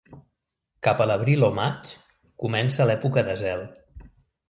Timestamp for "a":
1.03-1.07